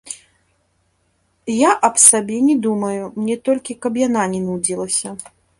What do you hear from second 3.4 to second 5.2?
толькі, каб яна не нудзілася.